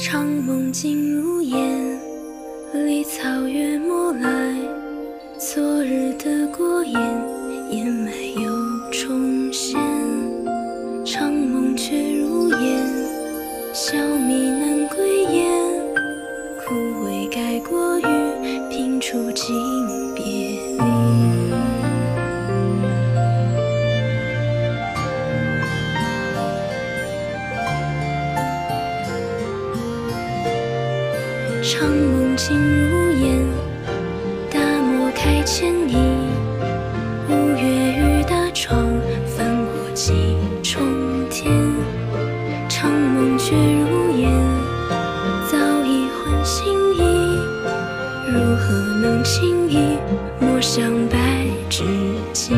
[0.00, 2.00] 长梦惊如烟，
[2.72, 4.28] 离草月莫来。
[5.38, 7.00] 昨日的过眼，
[7.70, 8.61] 也没有
[8.92, 9.80] 重现。
[11.02, 12.86] 长梦却如烟，
[13.72, 15.50] 消弭难归雁。
[16.58, 16.74] 枯
[17.06, 18.04] 萎盖过雨，
[18.70, 20.84] 拼出惊别离。
[31.62, 33.38] 长梦尽如烟，
[48.32, 49.98] 如何能轻易
[50.40, 51.18] 抹上白
[51.68, 51.84] 纸
[52.32, 52.54] 巾？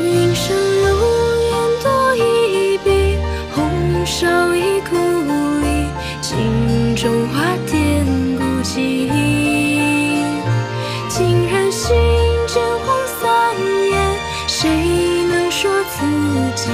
[0.00, 0.86] 云生如
[1.50, 3.18] 烟多一笔，
[3.52, 4.96] 红烧一故
[5.60, 5.88] 里，
[6.22, 8.06] 镜中花点
[8.38, 9.10] 孤寂。
[11.08, 11.18] 竟
[11.50, 11.92] 然心
[12.46, 13.56] 间荒三
[13.88, 13.98] 年，
[14.46, 14.70] 谁
[15.28, 16.06] 能说自
[16.54, 16.70] 己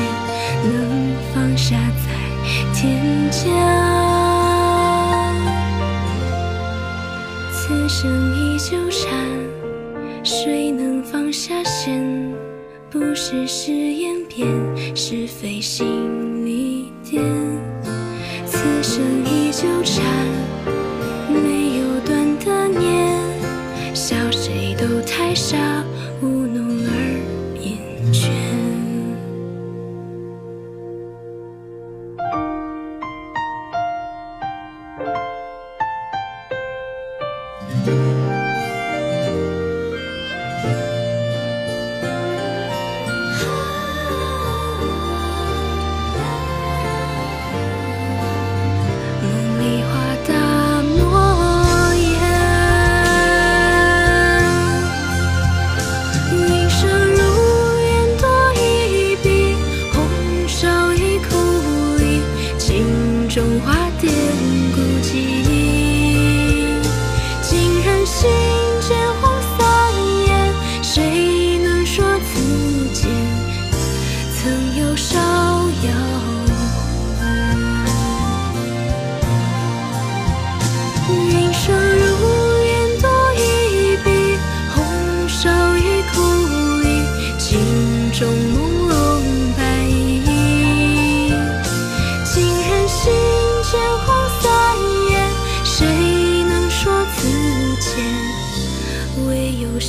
[0.62, 2.12] 能放下在
[2.74, 3.85] 天涯？
[7.98, 9.10] 生依旧缠，
[10.22, 12.30] 谁能放下弦？
[12.90, 14.46] 不是誓言变，
[14.94, 17.24] 是非心里点。
[18.44, 20.04] 此生依旧缠，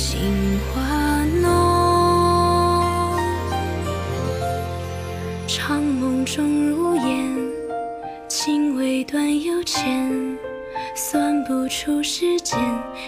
[0.08, 1.46] 唯有杏花浓？
[5.46, 7.36] 长梦中如烟，
[8.28, 10.10] 情未断又牵，
[10.94, 12.58] 算不出时间，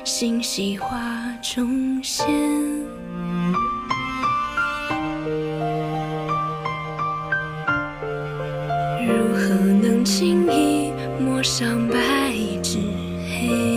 [0.05, 0.99] 心系画
[1.43, 2.29] 中仙。
[9.07, 11.97] 如何能轻易抹上白
[12.63, 12.79] 纸
[13.27, 13.70] 黑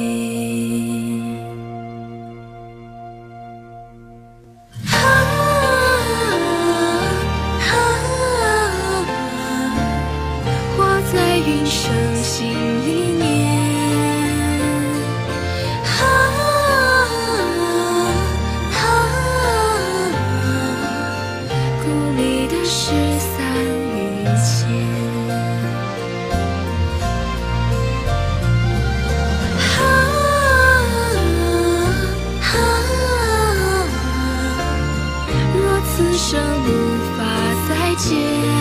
[36.39, 37.23] 无法
[37.67, 38.52] 再见。